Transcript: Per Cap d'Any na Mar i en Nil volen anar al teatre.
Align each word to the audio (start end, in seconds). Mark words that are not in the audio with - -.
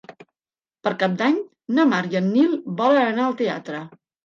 Per 0.87 0.93
Cap 1.03 1.13
d'Any 1.19 1.37
na 1.79 1.85
Mar 1.93 2.01
i 2.15 2.19
en 2.23 2.33
Nil 2.39 2.59
volen 2.83 3.09
anar 3.13 3.29
al 3.31 3.39
teatre. 3.45 3.87